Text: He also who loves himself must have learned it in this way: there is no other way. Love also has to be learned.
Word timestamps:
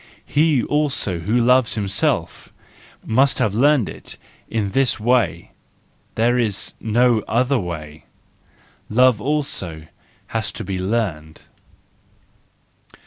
He 0.25 0.63
also 0.63 1.19
who 1.19 1.37
loves 1.37 1.75
himself 1.75 2.51
must 3.05 3.37
have 3.37 3.53
learned 3.53 3.87
it 3.87 4.17
in 4.49 4.71
this 4.71 4.99
way: 4.99 5.51
there 6.15 6.39
is 6.39 6.73
no 6.79 7.19
other 7.27 7.59
way. 7.59 8.05
Love 8.89 9.21
also 9.21 9.85
has 10.29 10.51
to 10.53 10.63
be 10.63 10.79
learned. 10.79 11.41